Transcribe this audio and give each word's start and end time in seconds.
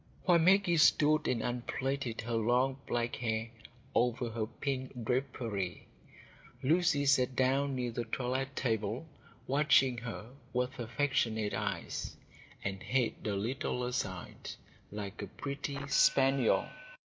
While 0.23 0.39
Maggie 0.39 0.77
stood 0.77 1.27
and 1.27 1.43
unplaited 1.43 2.21
her 2.21 2.33
long 2.33 2.79
black 2.87 3.17
hair 3.17 3.51
over 3.93 4.31
her 4.31 4.47
pink 4.47 5.05
drapery, 5.05 5.85
Lucy 6.63 7.05
sat 7.05 7.35
down 7.35 7.75
near 7.75 7.91
the 7.91 8.05
toilette 8.05 8.55
table, 8.55 9.05
watching 9.45 9.99
her 9.99 10.31
with 10.53 10.79
affectionate 10.79 11.53
eyes, 11.53 12.15
and 12.63 12.81
head 12.81 13.13
a 13.25 13.35
little 13.35 13.83
aside, 13.83 14.49
like 14.89 15.21
a 15.21 15.27
pretty 15.27 15.77
spaniel. 15.87 16.65